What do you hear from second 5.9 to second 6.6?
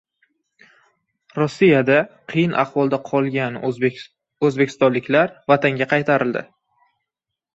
qaytarildi